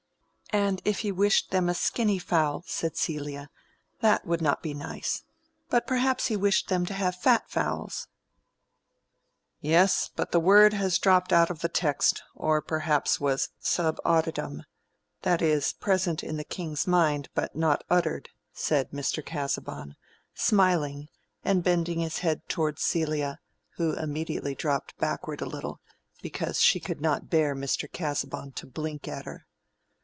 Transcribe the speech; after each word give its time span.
"And 0.53 0.81
if 0.83 0.99
he 0.99 1.13
wished 1.13 1.51
them 1.51 1.69
a 1.69 1.73
skinny 1.73 2.19
fowl," 2.19 2.65
said 2.67 2.97
Celia, 2.97 3.49
"that 4.01 4.25
would 4.25 4.41
not 4.41 4.61
be 4.61 4.73
nice. 4.73 5.23
But 5.69 5.87
perhaps 5.87 6.27
he 6.27 6.35
wished 6.35 6.67
them 6.67 6.85
to 6.87 6.93
have 6.93 7.15
fat 7.15 7.49
fowls." 7.49 8.09
"Yes, 9.61 10.09
but 10.13 10.33
the 10.33 10.41
word 10.41 10.73
has 10.73 10.99
dropped 10.99 11.31
out 11.31 11.49
of 11.51 11.59
the 11.61 11.69
text, 11.69 12.21
or 12.35 12.61
perhaps 12.61 13.17
was 13.17 13.47
subauditum; 13.63 14.65
that 15.21 15.41
is, 15.41 15.71
present 15.71 16.21
in 16.21 16.35
the 16.35 16.43
king's 16.43 16.85
mind, 16.85 17.29
but 17.33 17.55
not 17.55 17.85
uttered," 17.89 18.27
said 18.51 18.91
Mr. 18.91 19.25
Casaubon, 19.25 19.95
smiling 20.33 21.07
and 21.45 21.63
bending 21.63 21.99
his 22.01 22.17
head 22.19 22.41
towards 22.49 22.81
Celia, 22.81 23.39
who 23.77 23.93
immediately 23.93 24.53
dropped 24.53 24.97
backward 24.97 25.39
a 25.39 25.45
little, 25.45 25.79
because 26.21 26.59
she 26.59 26.81
could 26.81 26.99
not 26.99 27.29
bear 27.29 27.55
Mr. 27.55 27.89
Casaubon 27.89 28.51
to 28.55 28.67
blink 28.67 29.07
at 29.07 29.23
her. 29.23 29.45